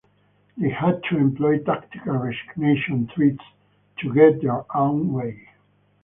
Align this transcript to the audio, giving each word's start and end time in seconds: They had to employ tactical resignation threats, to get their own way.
They 0.57 0.71
had 0.71 1.03
to 1.11 1.17
employ 1.17 1.59
tactical 1.59 2.13
resignation 2.15 3.05
threats, 3.13 3.43
to 3.99 4.11
get 4.11 4.41
their 4.41 4.65
own 4.75 5.13
way. 5.13 5.47